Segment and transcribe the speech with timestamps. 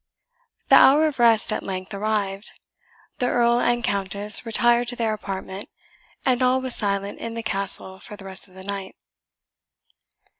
[0.69, 2.53] The hour of rest at length arrived,
[3.19, 5.69] the Earl and Countess retired to their apartment,
[6.25, 8.95] and all was silent in the castle for the rest of the night.